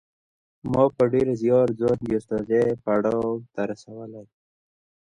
ما 0.71 0.83
په 0.95 1.03
ډېر 1.13 1.27
زیار 1.41 1.67
ځان 1.79 1.97
د 2.05 2.09
استادۍ 2.19 2.65
پړاو 2.83 3.27
ته 3.53 3.61
رسولی 3.71 4.23